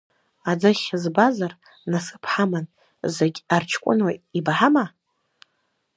[0.49, 1.53] Аӡыхь збазар,
[1.91, 2.65] насыԥ ҳаман,
[3.15, 4.85] зегь арҷкәыноит, ибаҳама?